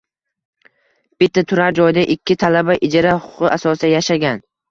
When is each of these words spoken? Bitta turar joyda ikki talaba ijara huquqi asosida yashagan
Bitta 1.23 1.43
turar 1.51 1.75
joyda 1.81 2.05
ikki 2.15 2.37
talaba 2.45 2.77
ijara 2.89 3.13
huquqi 3.29 3.51
asosida 3.59 3.93
yashagan 3.95 4.45